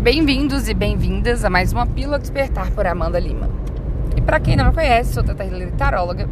Bem-vindos 0.00 0.68
e 0.68 0.74
bem-vindas 0.74 1.44
a 1.44 1.50
mais 1.50 1.72
uma 1.72 1.84
Pílula 1.84 2.20
Despertar 2.20 2.70
por 2.70 2.86
Amanda 2.86 3.18
Lima. 3.18 3.50
E 4.16 4.20
para 4.20 4.38
quem 4.38 4.54
não 4.54 4.66
me 4.66 4.72
conhece, 4.72 5.12
sou 5.12 5.24
Tata 5.24 5.44
Hillary 5.44 5.72
Taróloga 5.72 6.28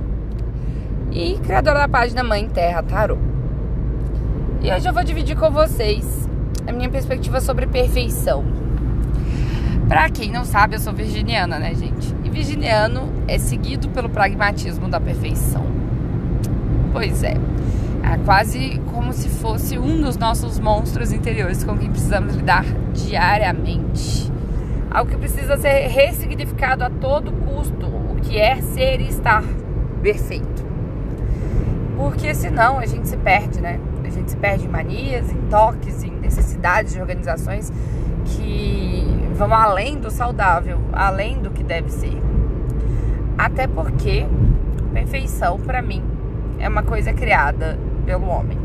e 1.10 1.36
criadora 1.40 1.80
da 1.80 1.88
página 1.88 2.22
Mãe 2.22 2.48
Terra 2.48 2.80
Tarô. 2.84 3.18
E 4.62 4.72
hoje 4.72 4.88
eu 4.88 4.92
vou 4.92 5.02
dividir 5.02 5.36
com 5.36 5.50
vocês 5.50 6.28
a 6.64 6.70
minha 6.70 6.88
perspectiva 6.88 7.40
sobre 7.40 7.66
perfeição. 7.66 8.44
Para 9.88 10.08
quem 10.10 10.30
não 10.30 10.44
sabe, 10.44 10.76
eu 10.76 10.80
sou 10.80 10.92
virginiana, 10.92 11.58
né, 11.58 11.74
gente? 11.74 12.14
E 12.24 12.30
virginiano 12.30 13.12
é 13.26 13.36
seguido 13.36 13.88
pelo 13.88 14.08
pragmatismo 14.08 14.88
da 14.88 15.00
perfeição. 15.00 15.66
Pois 16.92 17.24
é. 17.24 17.34
É 18.06 18.16
quase 18.24 18.80
como 18.92 19.12
se 19.12 19.28
fosse 19.28 19.76
um 19.78 20.00
dos 20.00 20.16
nossos 20.16 20.60
monstros 20.60 21.12
interiores 21.12 21.64
com 21.64 21.76
quem 21.76 21.90
precisamos 21.90 22.36
lidar 22.36 22.64
diariamente. 22.92 24.32
Algo 24.90 25.10
que 25.10 25.16
precisa 25.16 25.56
ser 25.56 25.88
ressignificado 25.88 26.84
a 26.84 26.88
todo 26.88 27.32
custo, 27.32 27.86
o 27.86 28.16
que 28.22 28.38
é 28.38 28.62
ser 28.62 29.00
e 29.00 29.08
estar 29.08 29.42
perfeito. 30.00 30.64
Porque 31.96 32.32
senão 32.32 32.78
a 32.78 32.86
gente 32.86 33.08
se 33.08 33.16
perde, 33.16 33.60
né? 33.60 33.80
A 34.04 34.08
gente 34.08 34.30
se 34.30 34.36
perde 34.36 34.66
em 34.66 34.68
manias, 34.68 35.30
em 35.32 35.40
toques, 35.50 36.04
em 36.04 36.12
necessidades 36.12 36.92
de 36.92 37.00
organizações 37.00 37.72
que 38.24 39.04
vão 39.34 39.52
além 39.52 39.98
do 39.98 40.10
saudável, 40.10 40.80
além 40.92 41.40
do 41.40 41.50
que 41.50 41.64
deve 41.64 41.90
ser. 41.90 42.16
Até 43.36 43.66
porque 43.66 44.26
perfeição 44.92 45.58
para 45.58 45.82
mim 45.82 46.02
é 46.58 46.68
uma 46.68 46.82
coisa 46.82 47.12
criada 47.12 47.78
pelo 48.06 48.28
homem. 48.28 48.56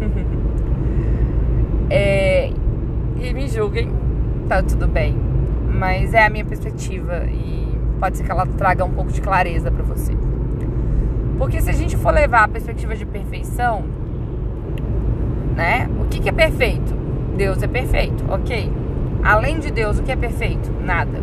é, 1.90 2.52
e 3.18 3.32
me 3.32 3.48
julguem, 3.48 3.90
tá 4.48 4.62
tudo 4.62 4.86
bem. 4.86 5.16
Mas 5.66 6.12
é 6.12 6.26
a 6.26 6.30
minha 6.30 6.44
perspectiva 6.44 7.24
e 7.24 7.66
pode 7.98 8.18
ser 8.18 8.24
que 8.24 8.30
ela 8.30 8.46
traga 8.46 8.84
um 8.84 8.90
pouco 8.90 9.10
de 9.10 9.20
clareza 9.20 9.70
para 9.70 9.82
você. 9.82 10.12
Porque 11.38 11.60
se 11.60 11.70
a 11.70 11.72
gente 11.72 11.96
for 11.96 12.12
levar 12.12 12.44
a 12.44 12.48
perspectiva 12.48 12.94
de 12.94 13.06
perfeição, 13.06 13.82
né? 15.56 15.88
O 16.00 16.04
que, 16.08 16.20
que 16.20 16.28
é 16.28 16.32
perfeito? 16.32 16.94
Deus 17.36 17.62
é 17.62 17.66
perfeito, 17.66 18.22
ok. 18.28 18.70
Além 19.22 19.58
de 19.58 19.70
Deus, 19.70 19.98
o 19.98 20.02
que 20.02 20.12
é 20.12 20.16
perfeito? 20.16 20.70
Nada. 20.84 21.18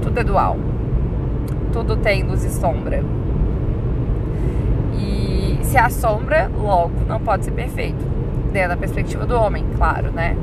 Tudo 0.00 0.20
é 0.20 0.24
dual. 0.24 0.56
Tudo 1.72 1.96
tem 1.96 2.22
luz 2.22 2.44
e 2.44 2.50
sombra 2.50 3.02
se 5.68 5.76
assombra, 5.76 6.50
logo 6.56 7.04
não 7.06 7.20
pode 7.20 7.44
ser 7.44 7.52
perfeito. 7.52 8.04
Dentro 8.52 8.70
da 8.70 8.76
perspectiva 8.76 9.26
do 9.26 9.36
homem, 9.36 9.64
claro, 9.76 10.10
né? 10.10 10.34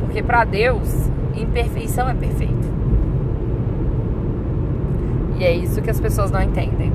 Porque 0.00 0.22
para 0.22 0.44
Deus, 0.44 1.10
imperfeição 1.34 2.08
é 2.08 2.14
perfeito. 2.14 2.70
E 5.38 5.44
é 5.44 5.52
isso 5.52 5.82
que 5.82 5.90
as 5.90 6.00
pessoas 6.00 6.30
não 6.30 6.40
entendem. 6.40 6.92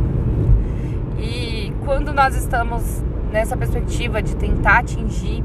E 1.20 1.74
quando 1.84 2.14
nós 2.14 2.36
estamos 2.36 3.04
nessa 3.32 3.58
perspectiva 3.58 4.22
de 4.22 4.36
tentar 4.36 4.80
atingir 4.80 5.44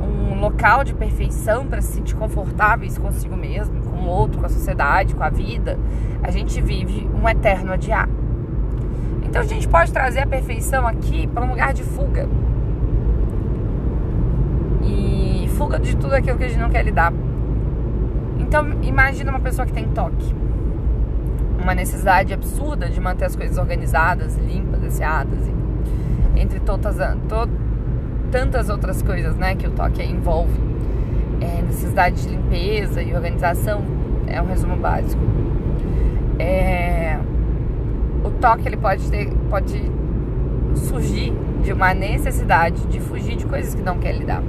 um 0.00 0.38
local 0.38 0.84
de 0.84 0.94
perfeição 0.94 1.66
para 1.66 1.80
se 1.80 1.94
sentir 1.94 2.14
confortáveis 2.14 2.98
consigo 2.98 3.36
mesmo, 3.36 3.80
com 3.82 3.96
o 3.96 4.06
outro, 4.06 4.38
com 4.38 4.46
a 4.46 4.48
sociedade, 4.48 5.14
com 5.14 5.22
a 5.24 5.30
vida, 5.30 5.78
a 6.22 6.30
gente 6.30 6.60
vive 6.60 7.08
um 7.12 7.28
eterno 7.28 7.72
adiar. 7.72 8.08
Então 9.32 9.40
a 9.40 9.46
gente 9.46 9.66
pode 9.66 9.90
trazer 9.90 10.20
a 10.20 10.26
perfeição 10.26 10.86
aqui 10.86 11.26
para 11.26 11.42
um 11.42 11.48
lugar 11.48 11.72
de 11.72 11.82
fuga. 11.82 12.28
E 14.84 15.48
fuga 15.56 15.78
de 15.78 15.96
tudo 15.96 16.12
aquilo 16.12 16.36
que 16.36 16.44
a 16.44 16.48
gente 16.48 16.60
não 16.60 16.68
quer 16.68 16.84
lidar. 16.84 17.14
Então 18.38 18.74
imagina 18.82 19.30
uma 19.30 19.40
pessoa 19.40 19.64
que 19.64 19.72
tem 19.72 19.88
toque. 19.88 20.34
Uma 21.58 21.74
necessidade 21.74 22.34
absurda 22.34 22.90
de 22.90 23.00
manter 23.00 23.24
as 23.24 23.34
coisas 23.34 23.56
organizadas, 23.56 24.36
limpas, 24.36 24.84
asseadas. 24.84 25.50
Entre 26.36 26.60
todas, 26.60 26.96
to, 27.26 27.48
tantas 28.30 28.68
outras 28.68 29.00
coisas 29.00 29.34
né, 29.34 29.54
que 29.54 29.66
o 29.66 29.70
toque 29.70 30.02
envolve. 30.02 30.60
É, 31.40 31.62
necessidade 31.62 32.20
de 32.20 32.28
limpeza 32.28 33.02
e 33.02 33.14
organização 33.14 33.80
é 34.26 34.42
um 34.42 34.46
resumo 34.46 34.76
básico. 34.76 35.22
É, 36.38 36.91
toque 38.42 38.66
ele 38.66 38.76
pode 38.76 39.08
ter, 39.08 39.32
pode 39.48 39.80
surgir 40.74 41.32
de 41.62 41.72
uma 41.72 41.94
necessidade 41.94 42.84
de 42.88 42.98
fugir 42.98 43.36
de 43.36 43.46
coisas 43.46 43.72
que 43.72 43.82
não 43.82 43.98
quer 43.98 44.16
lidar. 44.16 44.42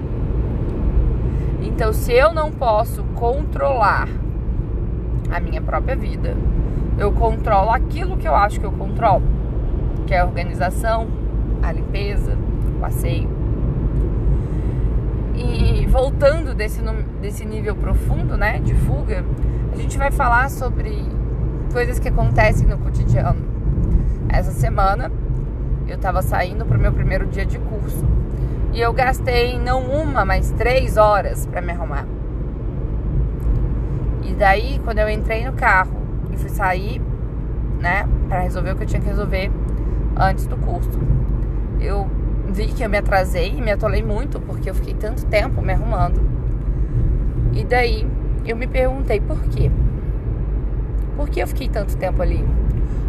Então, 1.61 1.93
se 1.93 2.11
eu 2.11 2.33
não 2.33 2.51
posso 2.51 3.03
controlar 3.15 4.09
a 5.31 5.39
minha 5.39 5.61
própria 5.61 5.95
vida, 5.95 6.35
eu 6.97 7.11
controlo 7.11 7.69
aquilo 7.69 8.17
que 8.17 8.27
eu 8.27 8.35
acho 8.35 8.59
que 8.59 8.65
eu 8.65 8.71
controlo, 8.71 9.23
que 10.07 10.13
é 10.13 10.19
a 10.19 10.25
organização, 10.25 11.07
a 11.61 11.71
limpeza, 11.71 12.35
o 12.75 12.79
passeio. 12.79 13.29
E 15.35 15.85
voltando 15.85 16.55
desse, 16.55 16.81
desse 17.21 17.45
nível 17.45 17.75
profundo, 17.75 18.37
né, 18.37 18.59
de 18.59 18.73
fuga, 18.73 19.23
a 19.71 19.75
gente 19.75 19.97
vai 19.99 20.11
falar 20.11 20.49
sobre 20.49 20.97
coisas 21.71 21.99
que 21.99 22.07
acontecem 22.07 22.67
no 22.67 22.77
cotidiano 22.79 23.52
essa 24.33 24.51
semana 24.51 25.11
eu 25.87 25.95
estava 25.95 26.21
saindo 26.21 26.65
para 26.65 26.77
o 26.77 26.81
meu 26.81 26.91
primeiro 26.91 27.27
dia 27.27 27.45
de 27.45 27.59
curso 27.59 28.05
e 28.73 28.81
eu 28.81 28.91
gastei 28.91 29.59
não 29.59 29.81
uma, 29.83 30.25
mas 30.25 30.51
três 30.51 30.97
horas 30.97 31.45
para 31.45 31.61
me 31.61 31.71
arrumar. 31.71 32.07
E 34.23 34.33
daí, 34.33 34.81
quando 34.83 34.97
eu 34.97 35.07
entrei 35.07 35.45
no 35.45 35.53
carro 35.53 36.01
e 36.31 36.37
fui 36.37 36.49
sair, 36.49 36.99
né, 37.79 38.07
para 38.27 38.39
resolver 38.39 38.71
o 38.71 38.75
que 38.75 38.83
eu 38.83 38.87
tinha 38.87 39.01
que 39.01 39.07
resolver 39.07 39.51
antes 40.17 40.47
do 40.47 40.57
curso, 40.57 40.99
eu 41.79 42.09
vi 42.47 42.67
que 42.67 42.83
eu 42.83 42.89
me 42.89 42.97
atrasei 42.97 43.55
e 43.55 43.61
me 43.61 43.71
atolei 43.71 44.01
muito 44.01 44.39
porque 44.39 44.69
eu 44.69 44.73
fiquei 44.73 44.95
tanto 44.95 45.23
tempo 45.27 45.61
me 45.61 45.73
arrumando. 45.73 46.19
E 47.51 47.63
daí 47.63 48.07
eu 48.43 48.55
me 48.55 48.65
perguntei 48.65 49.21
por 49.21 49.39
quê? 49.43 49.69
Por 51.15 51.29
que 51.29 51.41
eu 51.41 51.47
fiquei 51.47 51.69
tanto 51.69 51.95
tempo 51.97 52.21
ali? 52.21 52.43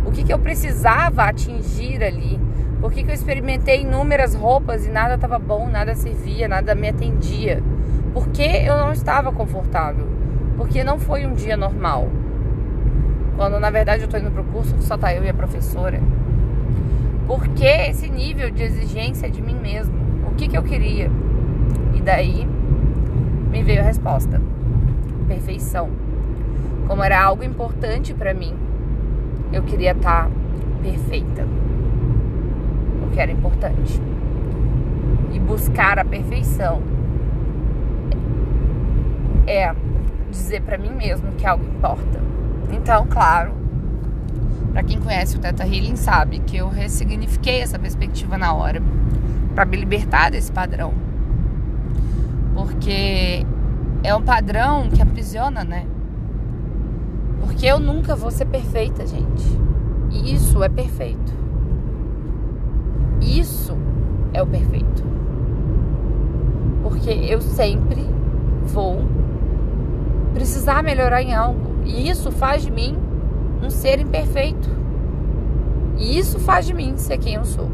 o 0.04 0.12
que, 0.12 0.22
que 0.22 0.32
eu 0.32 0.38
precisava 0.38 1.25
atingir 1.25 2.03
ali. 2.03 2.38
Por 2.81 2.92
que, 2.92 3.03
que 3.03 3.10
eu 3.10 3.15
experimentei 3.15 3.81
inúmeras 3.81 4.34
roupas 4.34 4.87
e 4.87 4.91
nada 4.91 5.15
estava 5.15 5.38
bom, 5.38 5.69
nada 5.69 5.94
servia, 5.94 6.47
nada 6.47 6.75
me 6.75 6.88
atendia. 6.88 7.62
Porque 8.12 8.42
eu 8.42 8.76
não 8.76 8.92
estava 8.92 9.32
confortável. 9.32 10.06
Porque 10.56 10.84
não 10.84 10.98
foi 10.98 11.26
um 11.26 11.32
dia 11.32 11.56
normal. 11.56 12.09
Quando 13.37 13.59
na 13.59 13.70
verdade 13.70 14.03
eu 14.03 14.04
estou 14.04 14.21
indo 14.21 14.31
para 14.31 14.42
o 14.42 14.44
curso 14.44 14.75
que 14.75 14.84
só 14.84 14.97
tá 14.97 15.12
eu 15.15 15.25
e 15.25 15.28
a 15.28 15.34
professora. 15.34 16.00
Por 17.26 17.48
que 17.48 17.65
esse 17.65 18.09
nível 18.09 18.50
de 18.50 18.62
exigência 18.62 19.31
de 19.31 19.41
mim 19.41 19.56
mesmo? 19.56 19.94
O 20.31 20.34
que, 20.34 20.47
que 20.47 20.56
eu 20.56 20.62
queria? 20.62 21.10
E 21.94 22.00
daí 22.03 22.47
me 23.50 23.62
veio 23.62 23.81
a 23.81 23.84
resposta: 23.84 24.41
perfeição. 25.26 26.03
Como 26.87 27.03
era 27.03 27.22
algo 27.22 27.43
importante 27.43 28.12
para 28.15 28.34
mim, 28.34 28.55
eu 29.53 29.62
queria 29.62 29.93
estar 29.93 30.31
perfeita. 30.83 31.47
O 33.03 33.11
que 33.11 33.21
era 33.21 33.33
importante. 33.33 34.00
E 35.33 35.39
buscar 35.39 35.99
a 35.99 36.05
perfeição 36.05 36.83
é 39.47 39.75
dizer 40.31 40.62
para 40.62 40.78
mim 40.78 40.91
mesmo 40.91 41.33
que 41.33 41.47
algo 41.47 41.65
importa. 41.65 42.21
Então, 42.72 43.06
claro, 43.06 43.53
para 44.72 44.83
quem 44.83 45.01
conhece 45.01 45.37
o 45.37 45.41
Teta 45.41 45.65
Healing 45.65 45.97
sabe 45.97 46.41
que 46.41 46.56
eu 46.56 46.69
ressignifiquei 46.69 47.61
essa 47.61 47.78
perspectiva 47.78 48.37
na 48.37 48.53
hora 48.53 48.83
para 49.55 49.65
me 49.65 49.77
libertar 49.77 50.31
desse 50.31 50.51
padrão. 50.51 50.93
Porque 52.55 53.47
é 54.03 54.15
um 54.15 54.22
padrão 54.22 54.89
que 54.91 55.01
aprisiona, 55.01 55.63
né? 55.63 55.86
Porque 57.45 57.67
eu 57.67 57.79
nunca 57.79 58.17
vou 58.17 58.31
ser 58.31 58.47
perfeita, 58.47 59.07
gente. 59.07 59.45
E 60.11 60.35
isso 60.35 60.63
é 60.65 60.69
perfeito. 60.69 61.35
Isso 63.21 63.77
é 64.33 64.43
o 64.43 64.47
perfeito. 64.47 65.05
Porque 66.83 67.11
eu 67.11 67.43
sempre 67.43 68.09
vou 68.65 69.03
precisar 70.33 70.83
melhorar 70.83 71.23
em 71.23 71.35
algo. 71.35 71.61
E 71.85 72.09
isso 72.09 72.33
faz 72.33 72.63
de 72.63 72.73
mim 72.73 72.97
um 73.63 73.69
ser 73.69 74.01
imperfeito. 74.01 74.71
E 75.99 76.19
isso 76.19 76.39
faz 76.39 76.65
de 76.65 76.73
mim 76.73 76.97
ser 76.97 77.19
quem 77.19 77.35
eu 77.35 77.45
sou. 77.45 77.69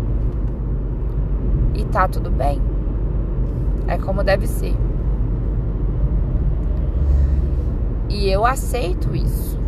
E 1.75 1.85
tá 1.85 2.09
tudo 2.09 2.29
bem. 2.29 2.61
É 3.87 3.97
como 3.97 4.25
deve 4.25 4.49
ser. 4.49 4.75
E 8.11 8.29
eu 8.29 8.45
aceito 8.45 9.17
isso. 9.17 9.59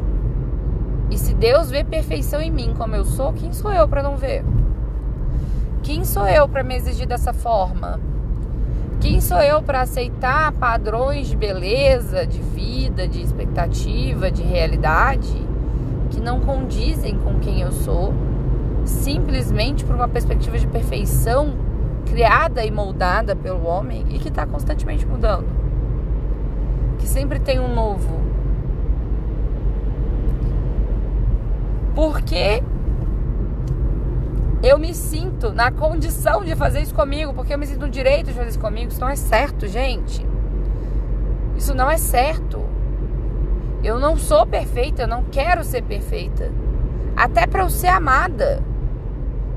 E 1.11 1.17
se 1.17 1.33
Deus 1.33 1.71
vê 1.71 1.85
perfeição 1.85 2.43
em 2.43 2.50
mim 2.50 2.75
como 2.77 2.97
eu 2.97 3.05
sou, 3.05 3.33
quem 3.33 3.53
sou 3.53 3.73
eu 3.73 3.87
para 3.87 4.03
não 4.03 4.17
ver? 4.17 4.44
Quem 5.83 6.05
sou 6.05 6.27
eu 6.27 6.49
para 6.49 6.62
me 6.62 6.75
exigir 6.75 7.06
dessa 7.06 7.33
forma? 7.33 8.00
Quem 9.00 9.21
sou 9.21 9.39
eu 9.39 9.62
para 9.62 9.81
aceitar 9.81 10.53
padrões 10.53 11.29
de 11.29 11.37
beleza, 11.37 12.27
de 12.27 12.41
vida, 12.41 13.06
de 13.06 13.21
expectativa, 13.21 14.31
de 14.31 14.43
realidade 14.43 15.49
que 16.11 16.21
não 16.21 16.41
condizem 16.41 17.17
com 17.19 17.39
quem 17.39 17.61
eu 17.62 17.73
sou, 17.73 18.12
simplesmente 18.85 19.85
por 19.85 19.94
uma 19.94 20.09
perspectiva 20.09 20.59
de 20.59 20.67
perfeição 20.67 21.55
criada 22.06 22.65
e 22.65 22.71
moldada 22.71 23.35
pelo 23.35 23.67
homem 23.67 24.05
e 24.11 24.19
que 24.19 24.29
está 24.29 24.47
constantemente 24.47 25.06
mudando? 25.06 25.47
Que 26.99 27.06
sempre 27.06 27.39
tem 27.39 27.59
um 27.59 27.75
novo. 27.75 28.31
Porque 31.94 32.62
eu 34.62 34.79
me 34.79 34.94
sinto 34.94 35.53
na 35.53 35.71
condição 35.71 36.44
de 36.44 36.55
fazer 36.55 36.81
isso 36.81 36.94
comigo, 36.94 37.35
porque 37.35 37.53
eu 37.53 37.59
me 37.59 37.67
sinto 37.67 37.81
no 37.81 37.91
direito 37.91 38.27
de 38.27 38.33
fazer 38.33 38.50
isso 38.50 38.61
comigo. 38.61 38.91
Isso 38.91 39.00
não 39.00 39.09
é 39.09 39.17
certo, 39.17 39.67
gente. 39.67 40.27
Isso 41.56 41.75
não 41.75 41.91
é 41.91 41.97
certo. 41.97 42.65
Eu 43.83 43.99
não 43.99 44.17
sou 44.17 44.47
perfeita, 44.47 45.03
eu 45.03 45.09
não 45.09 45.25
quero 45.25 45.65
ser 45.65 45.83
perfeita. 45.83 46.53
Até 47.17 47.47
para 47.47 47.62
eu 47.62 47.71
ser 47.71 47.89
amada. 47.89 48.62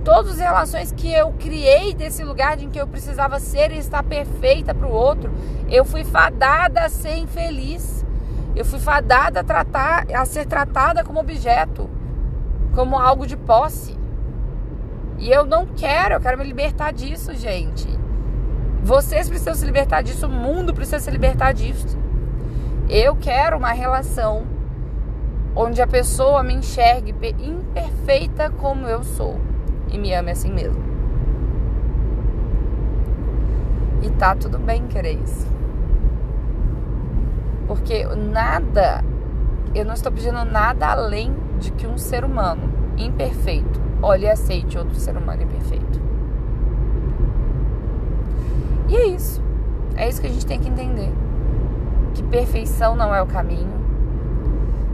Todas 0.04 0.34
as 0.34 0.40
relações 0.40 0.92
que 0.92 1.12
eu 1.12 1.32
criei 1.34 1.94
desse 1.94 2.24
lugar 2.24 2.58
de 2.58 2.66
em 2.66 2.70
que 2.70 2.80
eu 2.80 2.88
precisava 2.88 3.40
ser 3.40 3.72
e 3.72 3.78
estar 3.78 4.04
perfeita 4.04 4.74
para 4.74 4.88
o 4.88 4.92
outro, 4.92 5.32
eu 5.70 5.86
fui 5.86 6.04
fadada 6.04 6.82
a 6.82 6.90
ser 6.90 7.18
infeliz. 7.18 8.04
Eu 8.56 8.66
fui 8.66 8.80
fadada 8.80 9.42
a, 9.42 9.44
tratar, 9.44 10.06
a 10.12 10.26
ser 10.26 10.46
tratada 10.46 11.04
como 11.04 11.20
objeto, 11.20 11.90
como 12.76 13.00
algo 13.00 13.26
de 13.26 13.38
posse. 13.38 13.98
E 15.18 15.32
eu 15.32 15.46
não 15.46 15.66
quero, 15.66 16.16
eu 16.16 16.20
quero 16.20 16.38
me 16.38 16.44
libertar 16.44 16.92
disso, 16.92 17.34
gente. 17.34 17.88
Vocês 18.84 19.28
precisam 19.30 19.56
se 19.56 19.66
libertar 19.66 20.04
disso, 20.04 20.28
o 20.28 20.30
mundo 20.30 20.74
precisa 20.74 21.00
se 21.00 21.10
libertar 21.10 21.54
disso. 21.54 21.98
Eu 22.90 23.16
quero 23.16 23.58
uma 23.58 23.72
relação 23.72 24.44
onde 25.56 25.82
a 25.82 25.88
pessoa 25.88 26.44
me 26.44 26.54
enxergue 26.54 27.16
imperfeita 27.40 28.52
como 28.52 28.86
eu 28.86 29.04
sou 29.04 29.40
e 29.90 29.98
me 29.98 30.14
ame 30.14 30.32
assim 30.32 30.52
mesmo. 30.52 30.84
E 34.04 34.10
tá 34.12 34.36
tudo 34.36 34.60
bem 34.60 34.86
querer 34.88 35.14
isso. 35.14 35.48
Porque 37.66 38.06
nada, 38.06 39.04
eu 39.74 39.86
não 39.86 39.94
estou 39.94 40.12
pedindo 40.12 40.46
nada 40.46 40.92
além 40.92 41.45
de 41.60 41.72
que 41.72 41.88
um 41.88 41.98
ser 41.98 42.24
humano 42.24 42.70
imperfeito 42.98 43.82
olhe 44.02 44.26
e 44.26 44.30
aceite 44.30 44.78
outro 44.78 44.96
ser 44.96 45.18
humano 45.18 45.44
imperfeito. 45.44 46.02
E 48.88 48.96
é 48.96 49.08
isso. 49.08 49.42
É 49.96 50.08
isso 50.08 50.22
que 50.22 50.28
a 50.28 50.30
gente 50.30 50.46
tem 50.46 50.60
que 50.60 50.70
entender. 50.70 51.12
Que 52.14 52.24
perfeição 52.24 52.96
não 52.96 53.14
é 53.14 53.22
o 53.22 53.26
caminho. 53.26 53.74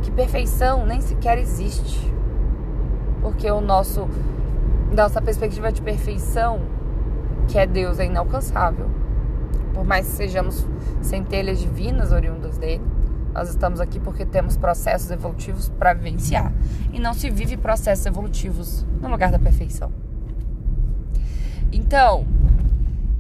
Que 0.02 0.12
perfeição 0.12 0.86
nem 0.86 1.02
sequer 1.02 1.38
existe. 1.38 2.12
Porque 3.22 3.50
o 3.52 3.62
nosso 3.62 4.08
nossa 4.92 5.22
perspectiva 5.22 5.72
de 5.72 5.82
perfeição, 5.82 6.60
que 7.48 7.58
é 7.58 7.66
Deus, 7.66 8.00
é 8.00 8.06
inalcançável. 8.06 8.88
Por 9.74 9.86
mais 9.86 10.06
que 10.06 10.14
sejamos 10.14 10.68
centelhas 11.02 11.60
divinas 11.60 12.12
oriundas 12.12 12.58
dele, 12.58 12.84
nós 13.34 13.50
estamos 13.50 13.80
aqui 13.80 14.00
porque 14.00 14.26
temos 14.26 14.58
processos 14.58 15.10
evolutivos 15.10 15.70
para 15.70 15.94
vivenciar. 15.94 16.52
E 16.92 17.00
não 17.00 17.14
se 17.14 17.30
vive 17.30 17.58
processos 17.58 18.06
evolutivos 18.06 18.86
no 19.02 19.10
lugar 19.10 19.32
da 19.32 19.40
perfeição. 19.40 19.92
Então, 21.72 22.26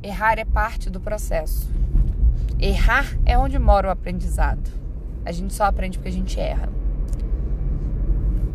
errar 0.03 0.37
é 0.37 0.45
parte 0.45 0.89
do 0.89 0.99
processo. 0.99 1.69
Errar 2.59 3.17
é 3.25 3.37
onde 3.37 3.57
mora 3.57 3.87
o 3.87 3.91
aprendizado. 3.91 4.69
A 5.25 5.31
gente 5.31 5.53
só 5.53 5.63
aprende 5.65 5.97
porque 5.97 6.09
a 6.09 6.13
gente 6.13 6.39
erra. 6.39 6.69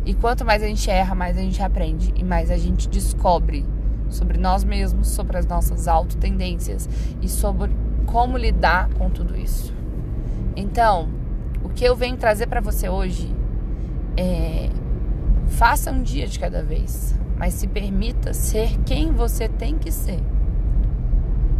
E 0.05 0.13
quanto 0.13 0.45
mais 0.45 0.63
a 0.63 0.67
gente 0.67 0.89
erra, 0.89 1.13
mais 1.15 1.37
a 1.37 1.41
gente 1.41 1.61
aprende 1.61 2.13
e 2.15 2.23
mais 2.23 2.49
a 2.51 2.57
gente 2.57 2.87
descobre 2.87 3.65
sobre 4.09 4.37
nós 4.37 4.63
mesmos, 4.63 5.09
sobre 5.09 5.37
as 5.37 5.45
nossas 5.45 5.87
autotendências 5.87 6.87
e 7.21 7.27
sobre 7.27 7.75
como 8.05 8.37
lidar 8.37 8.89
com 8.93 9.09
tudo 9.09 9.35
isso. 9.37 9.73
Então, 10.55 11.09
o 11.67 11.69
que 11.69 11.83
eu 11.83 11.95
venho 11.95 12.15
trazer 12.15 12.47
para 12.47 12.61
você 12.61 12.87
hoje 12.87 13.29
é 14.15 14.69
faça 15.47 15.91
um 15.91 16.01
dia 16.01 16.25
de 16.25 16.39
cada 16.39 16.63
vez, 16.63 17.13
mas 17.37 17.53
se 17.55 17.67
permita 17.67 18.33
ser 18.33 18.77
quem 18.85 19.11
você 19.11 19.49
tem 19.49 19.77
que 19.77 19.91
ser. 19.91 20.19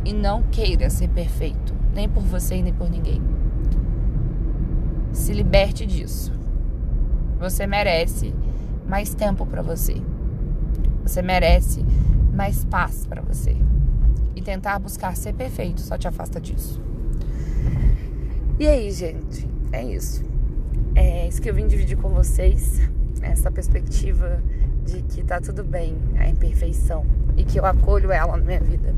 E 0.05 0.13
não 0.13 0.43
queira 0.43 0.89
ser 0.89 1.09
perfeito, 1.09 1.73
nem 1.93 2.07
por 2.07 2.23
você 2.23 2.55
e 2.55 2.63
nem 2.63 2.73
por 2.73 2.89
ninguém. 2.89 3.21
Se 5.11 5.33
liberte 5.33 5.85
disso. 5.85 6.31
Você 7.39 7.67
merece 7.67 8.33
mais 8.87 9.13
tempo 9.13 9.45
para 9.45 9.61
você. 9.61 10.01
Você 11.03 11.21
merece 11.21 11.85
mais 12.33 12.63
paz 12.63 13.05
para 13.05 13.21
você. 13.21 13.57
E 14.35 14.41
tentar 14.41 14.79
buscar 14.79 15.17
ser 15.17 15.33
perfeito 15.33 15.81
só 15.81 15.97
te 15.97 16.07
afasta 16.07 16.39
disso. 16.39 16.81
E 18.57 18.67
aí, 18.67 18.89
gente? 18.91 19.56
É 19.71 19.83
isso. 19.83 20.23
É 20.95 21.27
isso 21.27 21.41
que 21.41 21.49
eu 21.49 21.53
vim 21.53 21.67
dividir 21.67 21.97
com 21.97 22.09
vocês. 22.09 22.81
Essa 23.21 23.51
perspectiva 23.51 24.41
de 24.85 25.01
que 25.03 25.23
tá 25.23 25.41
tudo 25.41 25.63
bem, 25.63 25.97
a 26.17 26.27
imperfeição. 26.27 27.05
E 27.35 27.43
que 27.43 27.59
eu 27.59 27.65
acolho 27.65 28.11
ela 28.11 28.37
na 28.37 28.43
minha 28.43 28.59
vida. 28.59 28.93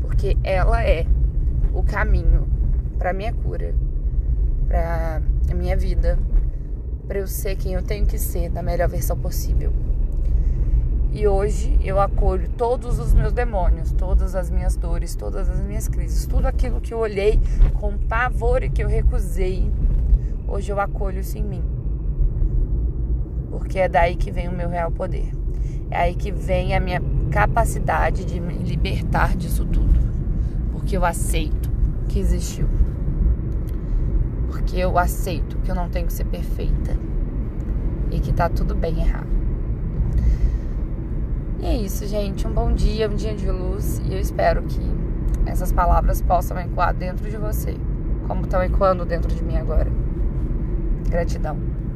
Porque 0.00 0.36
ela 0.42 0.82
é 0.82 1.06
o 1.72 1.82
caminho 1.82 2.48
para 2.98 3.12
minha 3.12 3.32
cura, 3.32 3.74
para 4.66 5.22
a 5.50 5.54
minha 5.54 5.76
vida, 5.76 6.18
para 7.06 7.18
eu 7.18 7.26
ser 7.26 7.56
quem 7.56 7.74
eu 7.74 7.82
tenho 7.82 8.04
que 8.04 8.18
ser 8.18 8.50
da 8.50 8.62
melhor 8.62 8.88
versão 8.88 9.16
possível. 9.16 9.72
E 11.10 11.26
hoje 11.26 11.78
eu 11.82 11.98
acolho 11.98 12.50
todos 12.50 12.98
os 12.98 13.14
meus 13.14 13.32
demônios, 13.32 13.92
todas 13.92 14.34
as 14.34 14.50
minhas 14.50 14.76
dores, 14.76 15.14
todas 15.14 15.48
as 15.48 15.60
minhas 15.60 15.88
crises, 15.88 16.26
tudo 16.26 16.46
aquilo 16.46 16.80
que 16.80 16.92
eu 16.92 16.98
olhei 16.98 17.40
com 17.74 17.96
pavor 17.96 18.62
e 18.62 18.68
que 18.68 18.82
eu 18.82 18.88
recusei. 18.88 19.70
Hoje 20.48 20.72
eu 20.72 20.80
acolho 20.80 21.20
isso 21.20 21.38
em 21.38 21.44
mim. 21.44 21.62
Porque 23.50 23.78
é 23.78 23.88
daí 23.88 24.16
que 24.16 24.32
vem 24.32 24.48
o 24.48 24.52
meu 24.52 24.68
real 24.68 24.90
poder. 24.90 25.30
É 25.90 25.98
aí 25.98 26.14
que 26.14 26.32
vem 26.32 26.74
a 26.74 26.80
minha 26.80 27.00
capacidade 27.30 28.24
de 28.24 28.40
me 28.40 28.54
libertar 28.54 29.36
disso 29.36 29.64
tudo. 29.64 30.00
Porque 30.72 30.96
eu 30.96 31.04
aceito 31.04 31.70
que 32.08 32.18
existiu 32.18 32.66
porque 34.68 34.76
eu 34.76 34.98
aceito 34.98 35.56
que 35.58 35.70
eu 35.70 35.74
não 35.74 35.88
tenho 35.88 36.06
que 36.06 36.12
ser 36.12 36.24
perfeita 36.24 36.94
e 38.10 38.20
que 38.20 38.32
tá 38.32 38.50
tudo 38.50 38.74
bem 38.74 39.00
errar. 39.00 39.26
E 41.58 41.64
é 41.66 41.76
isso, 41.76 42.06
gente. 42.06 42.46
Um 42.46 42.52
bom 42.52 42.72
dia, 42.72 43.08
um 43.08 43.14
dia 43.14 43.34
de 43.34 43.50
luz 43.50 43.98
e 44.04 44.12
eu 44.12 44.18
espero 44.18 44.62
que 44.62 44.80
essas 45.46 45.72
palavras 45.72 46.20
possam 46.20 46.58
ecoar 46.58 46.94
dentro 46.94 47.30
de 47.30 47.36
você, 47.38 47.76
como 48.26 48.42
estão 48.42 48.62
ecoando 48.62 49.06
dentro 49.06 49.34
de 49.34 49.42
mim 49.42 49.56
agora. 49.56 49.90
Gratidão. 51.08 51.87